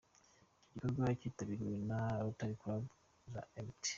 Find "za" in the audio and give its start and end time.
3.31-3.41